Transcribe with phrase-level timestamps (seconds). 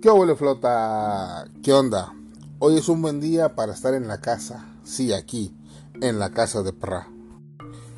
[0.00, 1.46] ¿Qué huele flota?
[1.62, 2.14] ¿Qué onda?
[2.58, 4.64] Hoy es un buen día para estar en la casa.
[4.82, 5.54] Sí, aquí,
[6.00, 7.06] en la casa de Pra.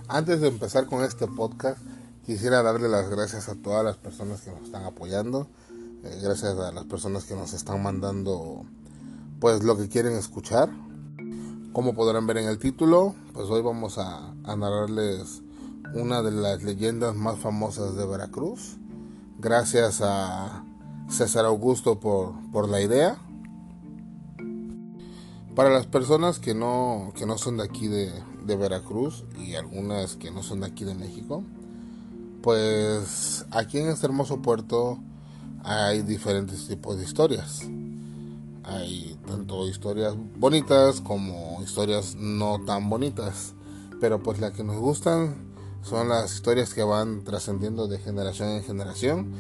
[0.09, 1.79] Antes de empezar con este podcast,
[2.27, 5.47] quisiera darle las gracias a todas las personas que nos están apoyando.
[6.03, 8.65] Eh, gracias a las personas que nos están mandando
[9.39, 10.71] pues lo que quieren escuchar.
[11.73, 15.43] Como podrán ver en el título, pues hoy vamos a, a narrarles
[15.95, 18.77] una de las leyendas más famosas de Veracruz.
[19.39, 20.65] Gracias a
[21.13, 23.19] César Augusto por, por la idea.
[25.55, 28.11] Para las personas que no, que no son de aquí de,
[28.47, 31.45] de Veracruz y algunas que no son de aquí de México,
[32.43, 34.99] pues aquí en este hermoso puerto
[35.63, 37.61] hay diferentes tipos de historias.
[38.65, 43.55] Hay tanto historias bonitas como historias no tan bonitas.
[44.01, 45.53] Pero pues las que nos gustan
[45.83, 49.33] son las historias que van trascendiendo de generación en generación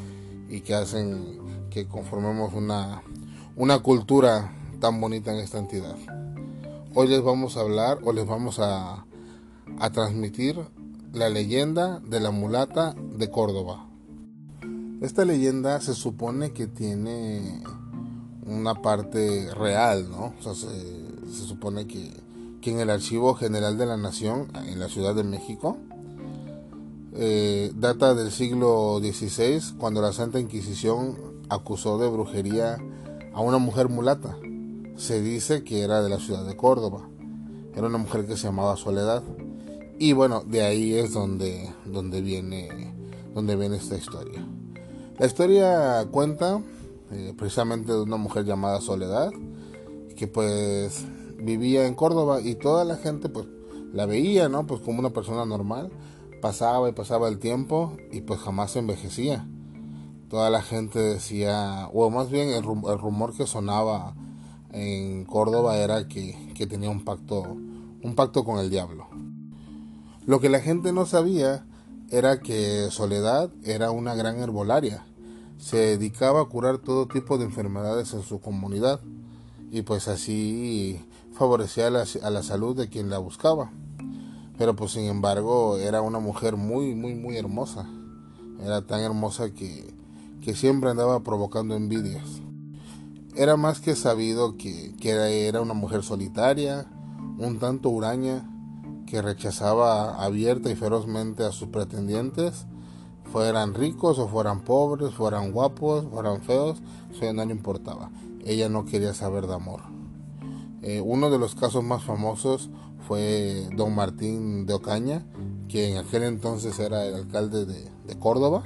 [0.49, 1.41] y que hacen
[1.73, 3.03] que conformemos una,
[3.57, 5.97] una cultura tan bonita en esta entidad.
[6.95, 9.07] Hoy les vamos a hablar o les vamos a,
[9.79, 10.59] a transmitir
[11.13, 13.87] la leyenda de la mulata de Córdoba.
[15.01, 17.63] Esta leyenda se supone que tiene
[18.47, 20.35] una parte real, ¿no?
[20.43, 22.13] Se supone que,
[22.61, 25.79] que, en el Archivo General de la Nación, en la Ciudad de México,
[27.15, 32.79] eh, data del siglo XVI, cuando la Santa Inquisición acusó de brujería
[33.33, 34.37] a una mujer mulata.
[34.97, 37.09] Se dice que era de la ciudad de Córdoba.
[37.75, 39.23] Era una mujer que se llamaba Soledad.
[39.99, 42.95] Y bueno, de ahí es donde, donde, viene,
[43.35, 44.47] donde viene esta historia.
[45.19, 46.61] La historia cuenta
[47.11, 49.31] eh, precisamente de una mujer llamada Soledad,
[50.17, 51.05] que pues
[51.39, 53.47] vivía en Córdoba y toda la gente pues
[53.93, 54.67] la veía, ¿no?
[54.67, 55.91] Pues como una persona normal.
[56.41, 59.47] Pasaba y pasaba el tiempo y pues jamás envejecía
[60.33, 64.15] toda la gente decía, o más bien el, rumor que sonaba
[64.73, 69.09] en Córdoba era que, tenía un pacto, un pacto con el diablo.
[70.25, 71.67] Lo que la gente no sabía
[72.09, 75.05] era que Soledad era una gran herbolaria.
[75.59, 79.01] Se dedicaba a curar todo tipo de enfermedades en su comunidad
[79.71, 83.71] y pues así favorecía a la, a la salud de quien la buscaba.
[84.57, 87.87] Pero pues sin embargo era una mujer muy, muy, muy hermosa.
[88.65, 89.93] Era tan hermosa que
[90.43, 92.43] que siempre andaba provocando envidias.
[93.35, 94.95] Era más que sabido que,
[95.47, 96.87] era una mujer solitaria,
[97.39, 98.49] un tanto huraña,
[99.07, 102.67] que rechazaba abierta y ferozmente a sus pretendientes,
[103.25, 108.11] fueran ricos o fueran pobres, fueran guapos, fueran feos, eso no le importaba.
[108.45, 109.81] Ella no quería saber de amor.
[110.83, 112.69] Eh, uno de los casos más famosos
[113.07, 115.25] fue don Martín de Ocaña,
[115.69, 118.65] que en aquel entonces era el alcalde de, de Córdoba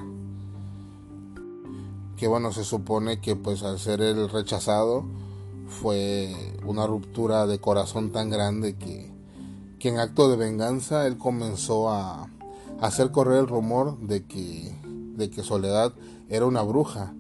[2.16, 5.04] que bueno, se supone que pues al ser el rechazado
[5.68, 6.34] fue
[6.64, 9.12] una ruptura de corazón tan grande que,
[9.78, 12.28] que en acto de venganza él comenzó a,
[12.80, 14.74] hacer correr el rumor de que,
[15.16, 15.94] de que Soledad
[16.28, 17.14] era una bruja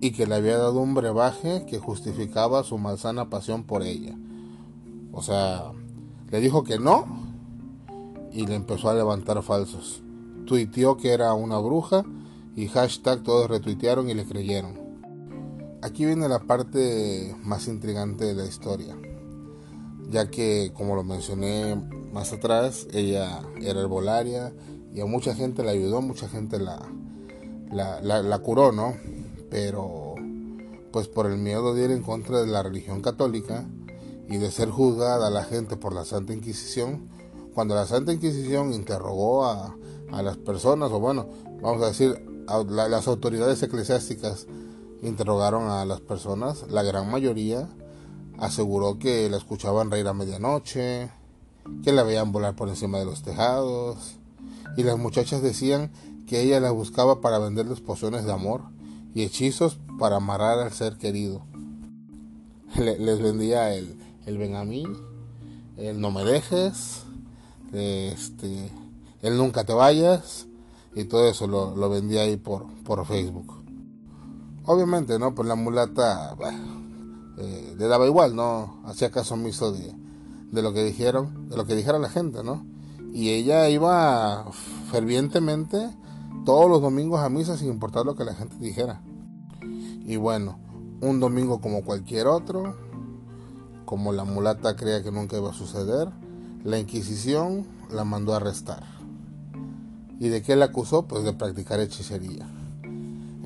[0.00, 4.16] y que le había dado un brebaje que justificaba su malsana pasión por ella.
[5.12, 5.72] O sea,
[6.30, 7.06] le dijo que no
[8.32, 10.02] y le empezó a levantar falsos.
[10.46, 12.04] Tuiteó que era una bruja
[12.56, 14.78] y hashtag todos retuitearon y le creyeron.
[15.82, 18.96] Aquí viene la parte más intrigante de la historia,
[20.10, 21.76] ya que como lo mencioné
[22.12, 24.52] más atrás, ella era herbolaria
[24.94, 26.80] y a mucha gente la ayudó, mucha gente la,
[27.70, 28.94] la, la, curó, ¿no?
[29.50, 30.14] Pero
[30.92, 33.66] pues por el miedo de ir en contra de la religión católica
[34.28, 37.08] y de ser juzgada a la gente por la Santa Inquisición,
[37.52, 39.76] cuando la Santa Inquisición interrogó a,
[40.12, 41.28] a las personas, o bueno,
[41.60, 42.33] vamos a decir,
[42.68, 44.46] las autoridades eclesiásticas
[45.02, 47.68] interrogaron a las personas, la gran mayoría
[48.38, 51.10] aseguró que la escuchaban reír a medianoche,
[51.82, 54.16] que la veían volar por encima de los tejados,
[54.76, 55.92] y las muchachas decían
[56.26, 58.62] que ella la buscaba para venderles pociones de amor
[59.14, 61.42] y hechizos para amarrar al ser querido.
[62.76, 64.54] les vendía el, el ven
[65.76, 67.02] el no me dejes,
[67.72, 68.70] este,
[69.22, 70.46] el nunca te vayas,
[70.94, 73.62] y todo eso lo, vendía ahí por, por Facebook.
[74.64, 75.34] Obviamente, ¿no?
[75.34, 76.36] Pues la mulata
[77.38, 78.80] eh, le daba igual, ¿no?
[78.84, 79.94] Hacía caso omiso de,
[80.50, 82.64] de lo que dijeron, de lo que dijera la gente, ¿no?
[83.12, 84.46] Y ella iba
[84.90, 85.90] fervientemente
[86.44, 89.02] todos los domingos a misa sin importar lo que la gente dijera.
[90.06, 90.58] Y bueno,
[91.00, 92.76] un domingo como cualquier otro,
[93.84, 96.08] como la mulata creía que nunca iba a suceder,
[96.64, 98.93] la Inquisición la mandó a arrestar.
[100.24, 101.02] ¿Y de qué la acusó?
[101.02, 102.48] Pues de practicar hechicería.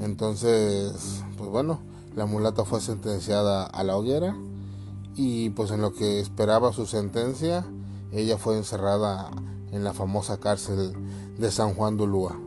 [0.00, 1.80] Entonces, pues bueno,
[2.14, 4.36] la mulata fue sentenciada a la hoguera
[5.16, 7.66] y pues en lo que esperaba su sentencia,
[8.12, 9.28] ella fue encerrada
[9.72, 10.92] en la famosa cárcel
[11.36, 12.38] de San Juan de Ulúa.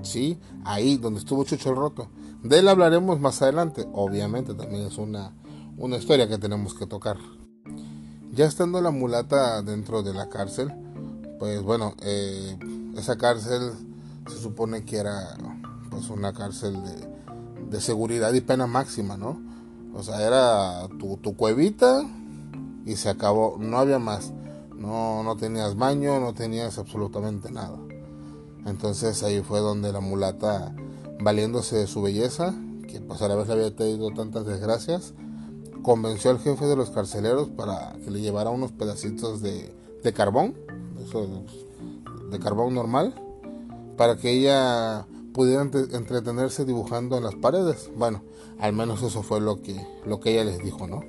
[0.00, 2.08] Sí, ahí donde estuvo Chucho el Roto.
[2.42, 3.86] De él hablaremos más adelante.
[3.92, 5.34] Obviamente también es una,
[5.76, 7.18] una historia que tenemos que tocar.
[8.32, 10.72] Ya estando la mulata dentro de la cárcel,
[11.38, 12.56] pues bueno, eh,
[13.00, 13.72] esa cárcel
[14.28, 15.36] se supone que era
[15.90, 19.40] pues una cárcel de, de, seguridad y pena máxima, ¿no?
[19.94, 22.02] O sea, era tu, tu cuevita
[22.86, 24.32] y se acabó, no había más.
[24.76, 27.78] No, no tenías baño, no tenías absolutamente nada.
[28.66, 30.74] Entonces ahí fue donde la mulata,
[31.20, 32.54] valiéndose de su belleza,
[32.86, 35.14] que pues a la vez le había tenido tantas desgracias,
[35.82, 40.54] convenció al jefe de los carceleros para que le llevara unos pedacitos de, de carbón,
[42.30, 43.14] de carbón normal,
[43.96, 47.90] para que ella pudiera entretenerse dibujando en las paredes.
[47.96, 48.22] Bueno,
[48.58, 51.02] al menos eso fue lo que, lo que ella les dijo, ¿no?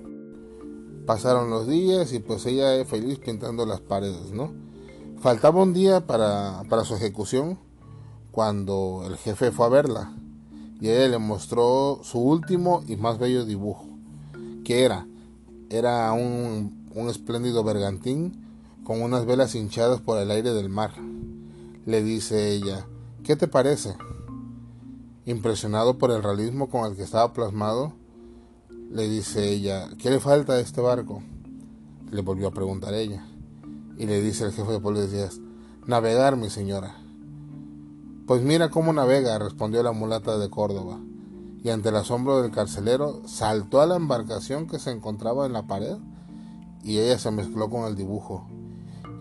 [1.06, 4.54] Pasaron los días y pues ella feliz pintando las paredes, ¿no?
[5.20, 7.60] Faltaba un día para, para su ejecución
[8.32, 10.14] cuando el jefe fue a verla
[10.80, 13.86] y ella le mostró su último y más bello dibujo.
[14.64, 15.08] ¿Qué era?
[15.70, 18.51] Era un, un espléndido bergantín
[18.92, 20.92] con unas velas hinchadas por el aire del mar.
[21.86, 22.86] Le dice ella,
[23.24, 23.96] ¿qué te parece?
[25.26, 27.94] Impresionado por el realismo con el que estaba plasmado,
[28.90, 31.24] le dice ella, ¿qué le falta a este barco?
[32.12, 33.26] Le volvió a preguntar ella.
[33.98, 35.40] Y le dice el jefe de policías,
[35.88, 36.98] navegar, mi señora.
[38.28, 41.00] Pues mira cómo navega, respondió la mulata de Córdoba,
[41.64, 45.66] y ante el asombro del carcelero saltó a la embarcación que se encontraba en la
[45.66, 45.96] pared,
[46.84, 48.51] y ella se mezcló con el dibujo,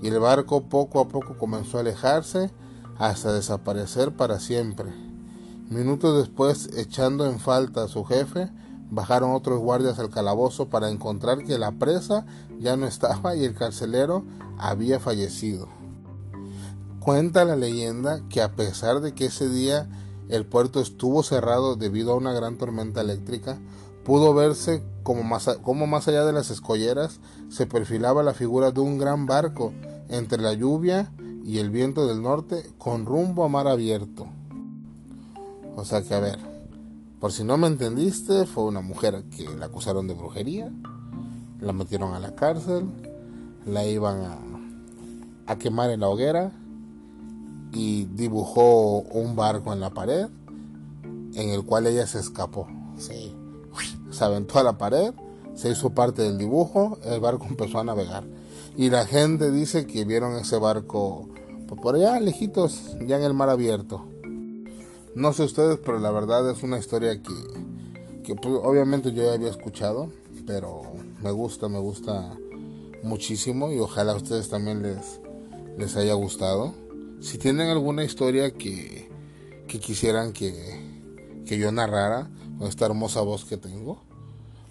[0.03, 2.51] y el barco poco a poco comenzó a alejarse
[2.99, 4.93] hasta desaparecer para siempre.
[5.69, 8.51] Minutos después, echando en falta a su jefe,
[8.91, 12.27] bajaron otros guardias al calabozo para encontrar que la presa
[12.59, 14.25] ya no estaba y el carcelero
[14.59, 15.69] había fallecido.
[16.99, 19.89] Cuenta la leyenda que a pesar de que ese día
[20.29, 23.59] el puerto estuvo cerrado debido a una gran tormenta eléctrica,
[24.11, 28.81] pudo verse como más, como más allá de las escolleras se perfilaba la figura de
[28.81, 29.73] un gran barco
[30.09, 31.13] entre la lluvia
[31.45, 34.27] y el viento del norte con rumbo a mar abierto.
[35.77, 36.41] O sea que a ver,
[37.21, 40.73] por si no me entendiste, fue una mujer que la acusaron de brujería,
[41.61, 42.91] la metieron a la cárcel,
[43.65, 46.51] la iban a, a quemar en la hoguera
[47.73, 50.27] y dibujó un barco en la pared
[51.35, 52.67] en el cual ella se escapó.
[54.21, 55.15] Se aventó a la pared,
[55.55, 58.25] se hizo parte del dibujo, el barco empezó a navegar.
[58.77, 61.31] Y la gente dice que vieron ese barco
[61.81, 64.05] por allá, lejitos, ya en el mar abierto.
[65.15, 67.33] No sé ustedes, pero la verdad es una historia que,
[68.23, 70.13] que pues, obviamente yo ya había escuchado,
[70.47, 70.83] pero
[71.23, 72.37] me gusta, me gusta
[73.03, 75.19] muchísimo y ojalá a ustedes también les,
[75.79, 76.75] les haya gustado.
[77.23, 79.09] Si tienen alguna historia que,
[79.67, 80.53] que quisieran que,
[81.47, 82.29] que yo narrara
[82.59, 84.10] con esta hermosa voz que tengo,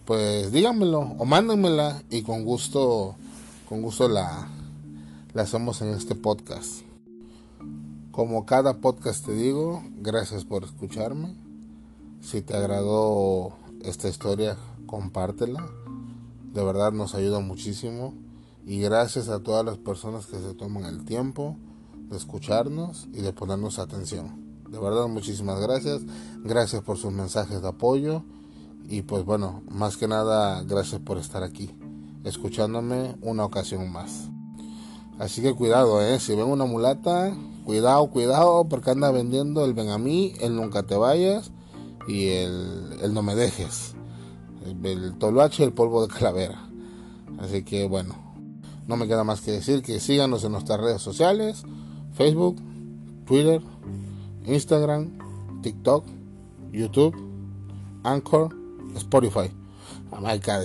[0.10, 3.16] pues díganmelo o mándenmela y con gusto,
[3.68, 4.48] con gusto la,
[5.36, 6.82] la hacemos en este podcast.
[8.10, 11.36] Como cada podcast te digo, gracias por escucharme.
[12.22, 15.64] Si te agradó esta historia, compártela.
[16.54, 18.16] De verdad nos ayuda muchísimo.
[18.66, 21.56] Y gracias a todas las personas que se toman el tiempo
[22.10, 24.64] de escucharnos y de ponernos atención.
[24.72, 26.02] De verdad, muchísimas gracias.
[26.44, 28.24] Gracias por sus mensajes de apoyo.
[28.92, 31.70] Y pues bueno, más que nada, gracias por estar aquí,
[32.24, 34.30] escuchándome una ocasión más.
[35.20, 36.20] Así que cuidado, eh.
[36.20, 37.32] Si ven una mulata,
[37.66, 41.52] cuidado, cuidado, porque anda vendiendo el ven a mí, el nunca te vayas
[42.08, 43.94] y el, el no me dejes.
[44.66, 45.14] El, el
[45.60, 46.68] y el polvo de calavera.
[47.38, 48.16] Así que bueno,
[48.88, 51.64] no me queda más que decir que síganos en nuestras redes sociales,
[52.14, 52.56] Facebook,
[53.28, 53.62] Twitter,
[54.48, 55.12] Instagram,
[55.62, 56.06] TikTok,
[56.72, 57.16] YouTube,
[58.04, 58.59] Anchor,
[58.96, 59.52] Spotify.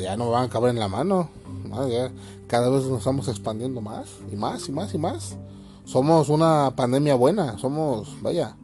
[0.02, 1.28] Ya no van a caber en la mano.
[2.47, 5.37] Cada vez nos estamos expandiendo más y más y más y más.
[5.85, 7.59] Somos una pandemia buena.
[7.59, 8.57] Somos, vaya,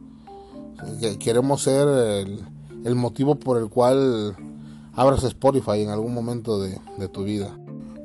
[1.19, 2.45] queremos ser el,
[2.83, 4.35] el motivo por el cual
[4.93, 7.55] abras Spotify en algún momento de, de tu vida.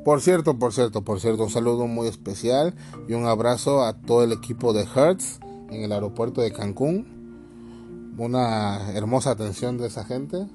[0.05, 2.75] Por cierto, por cierto, por cierto, un saludo muy especial
[3.09, 8.15] y un abrazo a todo el equipo de Hertz en el aeropuerto de Cancún.
[8.19, 10.47] Una hermosa atención de esa gente.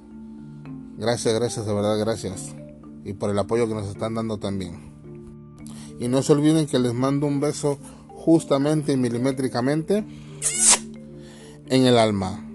[1.02, 2.54] Gracias, gracias, de verdad, gracias.
[3.04, 4.94] Y por el apoyo que nos están dando también.
[6.00, 7.80] Y no se olviden que les mando un beso
[8.10, 10.06] justamente y milimétricamente
[11.70, 12.48] en el alma.